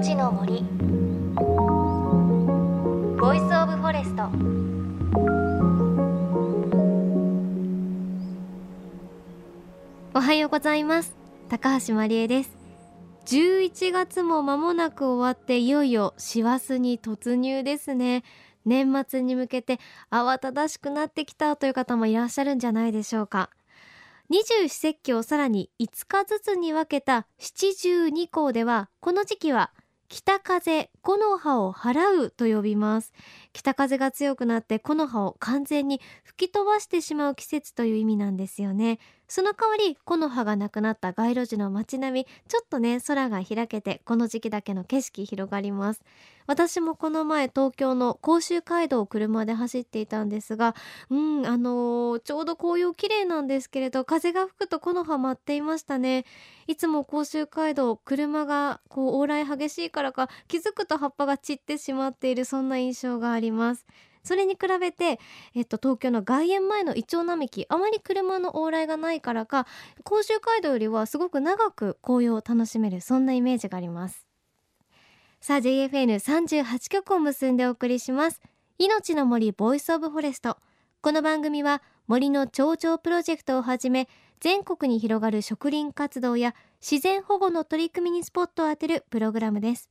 [0.00, 0.62] 命の森。
[3.20, 4.30] Voice of Forest。
[10.14, 11.14] おはようございます。
[11.50, 12.56] 高橋真理恵です。
[13.26, 18.24] 11月も間もなく終わっていよいよ師走に突入ですね。
[18.64, 19.80] 年末に向けて
[20.10, 23.50] 慌ただしくなってきたという方もいらっしゃるんじゃないでしょうか。
[24.30, 29.72] 二十四節気をさらに5日ずつに分けた七十二候ではこの時期は
[30.10, 33.12] 北風木の葉を払うと呼びます。
[33.52, 38.98] 北風が強くなって木の葉を完全に吹き飛ばしてしまう季節という意味なんですよね。
[39.30, 46.02] その代わり木の葉がなくなった街路樹の街並みちょっとね空が開けてこの時期だけの景色広がります。
[46.48, 50.74] 私もこの前東京の甲州街道を車で走っていたんですが
[51.08, 56.24] うんあのー、ちょうど紅葉綺麗なんですけれど風が吹くと木の葉舞っていましたね。
[56.66, 63.86] いつも甲州街道車がこう往来激しいからか気づくと葉っぱが散ってしまっているそんな印象がああります。
[64.22, 65.18] それに比べて、
[65.54, 69.66] えっと、東京の外苑前のイチョウ並木あまり車の往来がないからか
[70.04, 74.26] 甲州街道よりはすごく長く紅葉を楽しめるそんなイメージがあります。
[75.40, 78.42] さあ JFN38 曲を結んでお送りします。
[78.78, 80.58] 命の森 Voice of Forest。
[81.00, 84.06] この番組は森の頂上プロジェクトをはじめ
[84.40, 89.90] 全国に広がる植林活動や自然保護の取り組みにスポットを当てるプログラムです。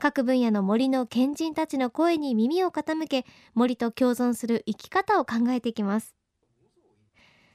[0.00, 6.16] 各分野の森の賢人たちの声に耳を傾け森と共存する生き方を考えていきます。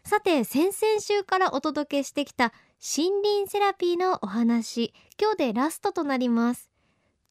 [0.04, 2.54] さて先々週からお届けしてきた
[2.98, 6.70] 森林セラピーのお話今日でラストとなります。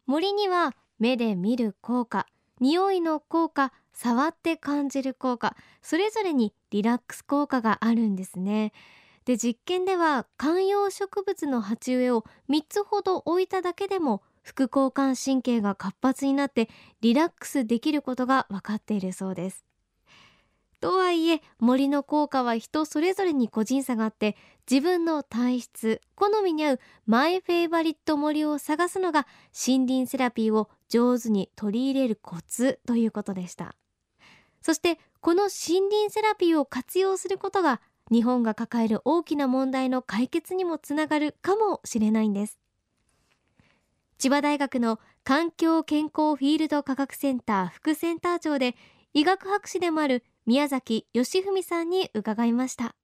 [0.06, 2.26] 森には目で見る効果
[2.60, 8.72] 匂いの効果触って感じる効果それぞれにリラックス効果があるんですね。
[9.26, 16.68] で実験では観葉植物の鉢植えを3つほど置いただけでも副交感神経が活発になって
[17.00, 19.64] リラックスできることが分かっているそうです。
[20.80, 24.36] とはいえ森の効果は人それぞれに個人差があって
[24.70, 29.26] 自分の体質好みに合うマイフェイバリット森を探すのが
[29.66, 33.74] 森林セラピーを上手に取り入れるコツということでした。
[34.60, 37.80] そしてこの森林セラピーを活用することが
[38.10, 42.63] 日本が抱える大きな問題の解決にもつながるかもしれないんです。
[44.24, 48.74] 千葉大学の環境健康フィールド科学センター副センター長で
[49.12, 52.94] 医学博士でもある宮崎義文さんに伺いました。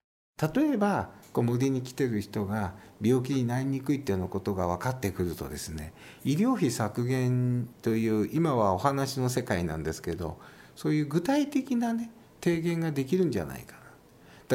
[0.55, 2.73] 例えばこう森に来てる人が
[3.03, 5.93] 病気になりにくいっていうようなことが分かってくるとですね
[6.25, 10.39] 医療費削減という今はお話の世界なんですけど
[10.75, 12.11] そういう具体的なね
[12.43, 13.81] 提言ができるんじゃないかな。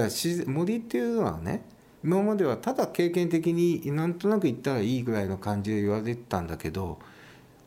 [0.02, 1.64] だから森っていうのはね
[2.06, 7.00] 今まではただ経験的になんとなく言ったらいいぐらいの感じで言われてたんだけど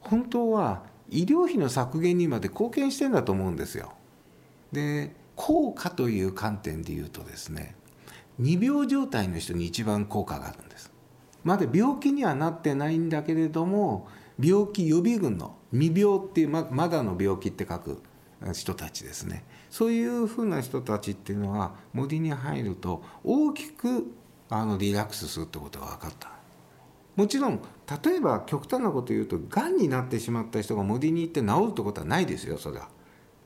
[0.01, 3.95] 本当は医療費の削減にまで貢献してんだと思うんですよ。
[4.71, 7.75] で効果という観点で言うとですね
[8.39, 10.93] 未病状態の人に一番効果があるんです。
[11.43, 14.07] まだ病気にはなってないんだけれども
[14.39, 18.01] 病気予備軍の未病っていうまだの病気って書く
[18.53, 24.13] 人たちですねそういうふうな人たちっていうのは森に入ると大きく
[24.51, 26.31] あのリラックスするってことが分かった。
[27.17, 27.61] もちろん
[28.05, 32.89] 例えば極端なこと言うとがんになってしまった人が森に行って治るってことはないですよそれは。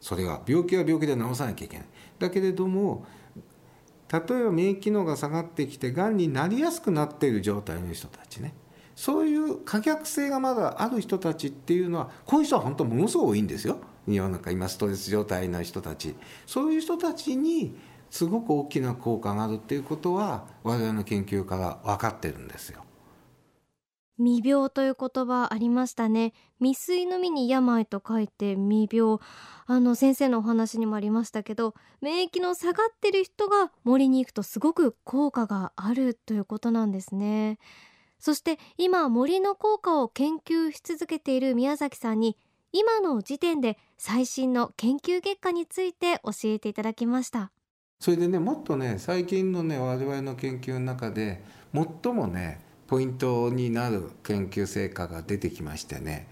[0.01, 1.87] それは病気は病気で治さなきゃいけない。
[2.19, 3.07] だけれども
[4.13, 8.53] 例えば免疫機能が下がってきてがんになりやすくなっている状態の人たちね。
[8.95, 13.79] そういう可逆性がまだある人たちっていうのはこういう人は本当ものすごく多いんですよ。
[14.07, 16.15] 世の中今ストレス状態の人たち。
[16.47, 17.75] そういう人たちに
[18.13, 22.85] すごく大きな効果があるっていうことは我々の研究から分かってるんですよ。
[24.19, 26.35] 未病という言葉ありましたね。
[26.61, 29.19] 未遂の実に病と書いて未病。
[29.65, 37.59] あの先生のお話にもありましたけど免疫の下がってる人が森に行くとすごく効果があるということなんですね。
[38.19, 42.37] そして今森の効果を研究し続けている宮崎さんに
[42.73, 47.53] 今の時点で最新の研究結果について教えていただきました。
[48.03, 51.41] それでねもっとね最近のね我々の研究の中で
[51.73, 56.27] 最もねポイントになる研究成果が出てきましてね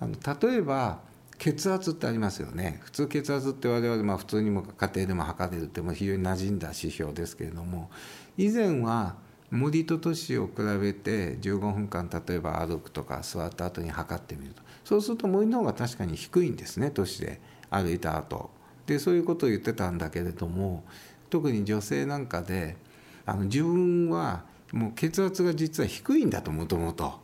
[0.00, 1.00] あの例えば
[1.36, 2.80] 血圧ってありますよね。
[2.84, 7.90] 普通血圧って我々まあ普通にも家庭でも測れるっても非常に馴染んだ指標ですけれども
[8.38, 9.16] 以前は
[9.50, 14.62] 森と都市を比べて15分間例えば歩くとか座った後に測ってみると。
[14.84, 18.58] そうすると森の方が確かに低いんですね都市で歩いた後。
[18.90, 20.82] でそういうことを言ってたんだけれども
[21.30, 22.76] 特に女性なんかで
[23.24, 27.20] あの自分はもう血圧が実は低いんだともともと。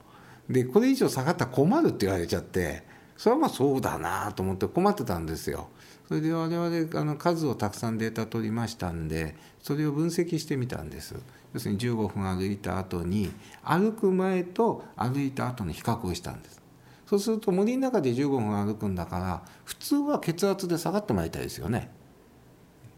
[0.48, 2.84] でこれ以上下がったら困るって言われちゃって
[3.16, 5.68] それはまあそうだなと思って困ってたんですよ。
[6.08, 11.16] それで我々あの数をたくさんデータ取りましたんでそれを分析してみたんです
[11.52, 13.32] 要するに15分歩いた後に
[13.64, 16.62] 歩く前と歩いた後の比較をしたんです
[17.06, 21.90] そうすると森の中で15分歩くんだから普通は血圧で下がってもらいたいですよね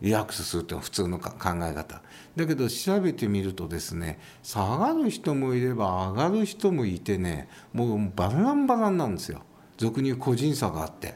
[0.01, 1.31] リラックスするっていうのは普通の考
[1.63, 2.03] え方
[2.37, 9.43] だけど調べてみるとですね下がる人もいれば上がる人もいてねもうバランバランなんですよ
[9.77, 11.15] 俗に言う個人差があって。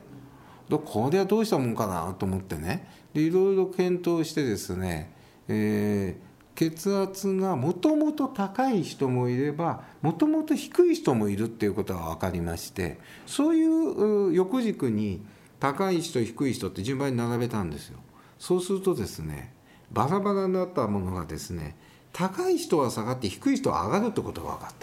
[0.78, 5.12] これはどうしたもんかなと思ってねでいろいろ検討してですね、
[5.48, 15.22] えー、血圧がもともと高い人もいればもともと低い人もいるっていうことが分かりましてそういう横軸に
[15.60, 17.98] 高い人低い人って順番に並べたんですよ。
[18.42, 19.54] そうするとですね
[19.92, 21.76] バラバラになったものがですね
[22.12, 24.74] 高い人は下がって低い人は上がるってことが分かっ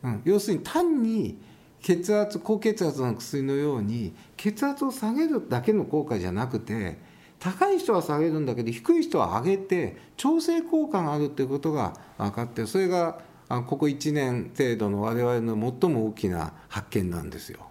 [0.00, 0.08] た。
[0.08, 1.36] うん、要するに単に
[1.80, 6.96] 血圧高血圧の薬のように血圧を下げるだけの効果じゃなくて
[7.40, 17.66] 高い人は下げるんだけど低い人は上げて調整効果があるっていうことが分かってそれがここ1年程度の我々の最も大きな発見なんですよ。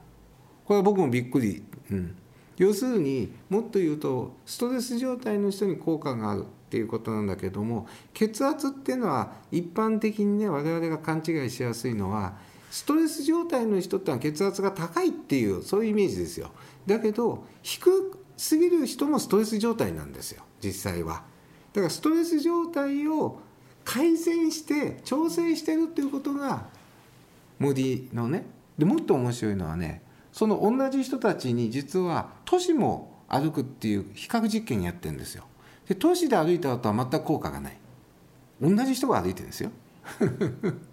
[0.66, 2.18] これは僕もびっくり、うん、
[2.62, 12.34] 要するにもっと言うとストレス状態の人に効果があるっていうことなんだけども血圧っていうのは一般的にね我々が勘違いしやすいのは
[12.70, 16.52] ストレス状態の人ってのは血圧が高いっていうそういうイメージですよ。
[16.86, 17.90] だけど低
[18.38, 21.24] すぎる人もストレス状態なんですよ実際は。
[21.74, 23.40] だからストレス状態を
[23.84, 26.68] 改善して調整してるっていうことが
[27.58, 28.46] モディのね
[28.78, 35.46] でもっと面白いのはねその同じ人たちに実は都市も歩くっていう比較実験やってるんですよ。
[35.88, 37.78] で都市で歩いた後は全く効果がない。
[38.62, 39.72] 同じ人が歩いてるんですよ。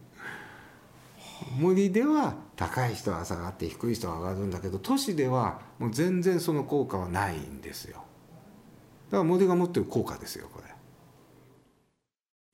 [1.59, 8.05] 森では高い人は下がって低い人は上がるんだけど都市ではもう全然その効果はないんですよ。
[9.11, 10.69] だから森が持ってる効果ですよこれ。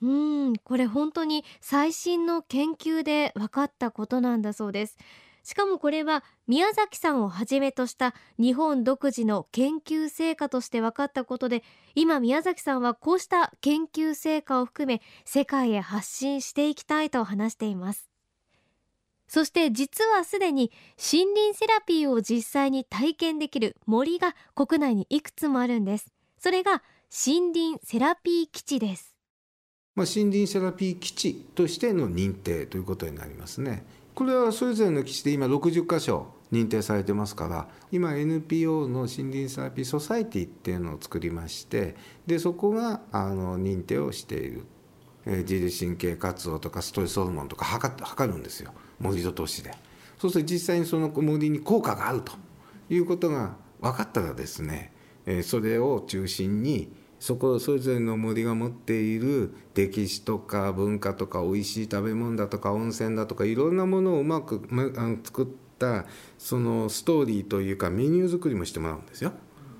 [0.02, 0.06] う
[0.50, 4.98] んこれ本当に最新の研究で分かったことなんだそうです。
[5.44, 11.62] しかもこれは宮崎さんをはじめとした日本独自の研究成果として分かったことで
[11.94, 18.08] 今宮崎さんはこうした研究成果を含め世界へ発信していきたいと話しています。
[19.28, 26.06] そして実はすでに森林セラピーを実際に体験できる森が国内にいくつもあるんです。
[26.38, 26.82] それが
[27.26, 29.14] 森林セラピー基地です。
[29.94, 33.84] まあ、森林セラピー基地としての認定ということになりますね。
[34.14, 41.96] これはそれぞれの基地で今60箇所認定されてますから今 NPO の森林セラピーソサイティっていうのを作りまして
[42.26, 44.66] でそこがあの認定をしている、
[45.26, 48.72] えー、自律神経活動とかストレスホルモンとか測測るんですよ。
[49.00, 49.72] 盛り土投資で。
[50.18, 52.32] そうすると実際にその森に効果があると
[52.88, 54.92] いうことが分かったらですね
[55.26, 56.92] えそれを中心に
[57.24, 64.60] そこそれぞれの森が持っている歴史とか文化とか美味しい食べ物だとか温泉だとかいろんなものをうまく
[65.24, 65.46] 作っ
[65.78, 66.04] た
[66.36, 69.32] そのストーリーというかメニュー作りもしてもらうんですよ。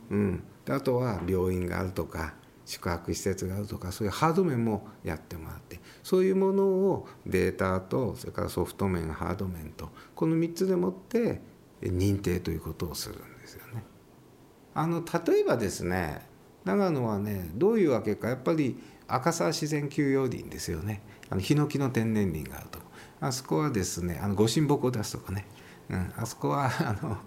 [0.08, 2.32] うん、あとは病院があるとか
[2.64, 11.42] 宿泊施設があるとかそういうハード面もやってもらってそういうものをデータとそれからソフト面ハード面とこの3つでもって
[11.83, 13.85] 認定ということをするんですよね。
[14.73, 16.33] あの例えばですね
[16.64, 21.02] 長野はねどういうわけかやっぱり赤沢自然休養林ですよね。
[21.30, 22.78] あのヒノキの天然林があると
[23.21, 25.47] あそこはですねあのご神木を出すとかね、
[25.90, 27.18] うん、あそこは あの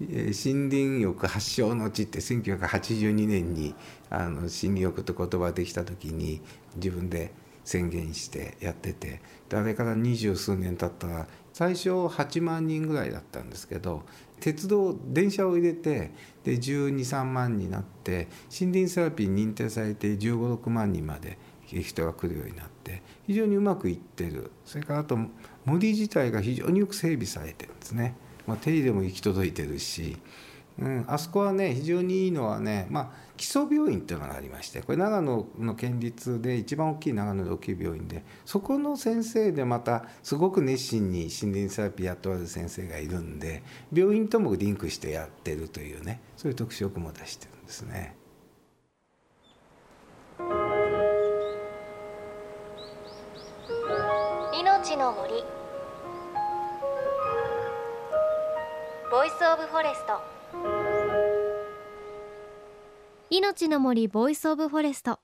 [0.00, 3.74] 森林浴発祥の地って1982年に
[4.10, 6.40] あの森林浴って言葉できた時に
[6.76, 7.32] 自分で
[7.64, 9.20] 宣言してやってて
[9.52, 14.02] あれから二十数年経ったら最初8万人ぐらいだったんですけど
[14.42, 16.10] 鉄道電車を入れて
[16.42, 24.50] で123万になって森林セラピー認定されて1 5 6万人まで人が来るようになって非常にうまくいってる。
[24.66, 25.16] それからあと
[25.64, 28.16] 森自体が非常によく整備されてるんですね、
[28.48, 30.16] まあ、手入れも行き届いてるし。
[30.78, 43.62] うん、あそこはね非常にいいのはね、まあ、基礎病院っていうのがありましてこれ長野の県立で一番大きい長野で大きい病院でそこの先生でまたすごく熱心に森林セラピーやっておられる先生がいるんで
[43.92, 48.16] 病院ともリンクしてやってるというねそういう特色も出してるんですね。
[54.82, 55.44] 命の森
[59.10, 60.41] Voice of Forest
[63.30, 65.18] 命の森 Voice of Forest。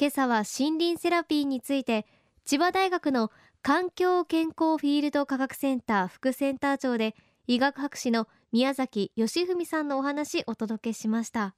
[0.00, 2.06] 今朝は森林セラピーについて
[2.44, 3.30] 千葉大学の
[3.62, 7.14] 環境健康フィールド科学センター副センター長で
[7.46, 11.54] 医学博士の宮崎義文さんのお話お届けしました。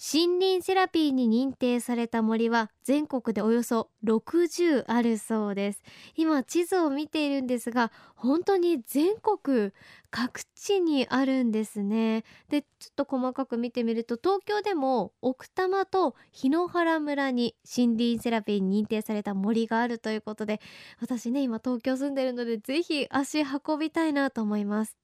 [0.00, 5.82] 森林セラピーに認定された森は全国でおよそ60あるそうです。
[6.14, 9.72] 今地図を見ているんですが本当に全国
[10.12, 12.22] 各地にあるんですね。
[12.48, 20.60] でちょっと細かく見てみると東京でも奥多摩と檜原村に森林セラピーに認定された森があるということで
[21.00, 24.96] 私ね今東京住んでるのでぜひ足運びたいなと思います。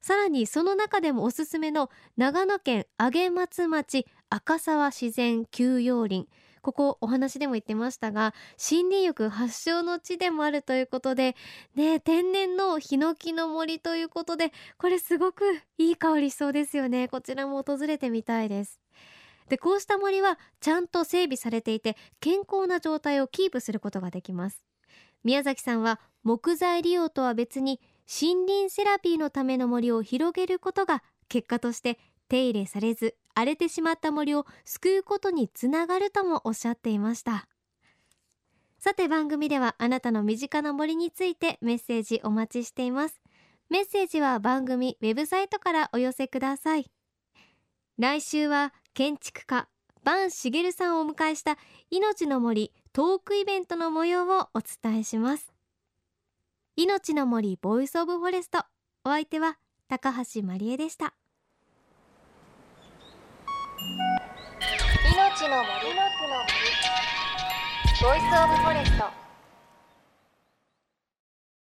[0.00, 6.28] さらにその中でもおすすめの長野県上松町赤沢自然休養林
[6.62, 11.34] ここお話でも言ってましたが森林浴発祥の地でもあるということで
[11.74, 15.44] ね天然のヒノキの森ということでこれすごく
[15.78, 17.08] いい香りしそうですよね。
[17.08, 18.78] こちらも訪れてみたいです。
[19.48, 24.64] でこうした森はちゃんと整備されていて健康な状態をキープすることができます。
[25.24, 37.48] 宮崎さんは木材利用とは別に森林セラピーのための森を広げることが結果として手入れされず荒れてしまった森を救うことにつながるともおっしゃっていました。
[38.78, 43.20] さて番組ではあなたの身近な森についてメッセージお待ちしています。
[43.68, 46.90] メッセージは番組ウェブサイトからお寄せください。
[47.98, 49.68] 来週は建築家
[50.02, 51.58] 坂茂さんをお迎えした
[51.90, 55.52] 命の森トークイベントの模様をお伝えします。
[56.76, 58.64] 命の森ボイスオブフォレスト。
[59.04, 59.58] お相手は
[59.88, 61.14] 高橋真理恵でした。
[65.48, 65.94] の森
[68.02, 69.29] ボイスオブフォレスト。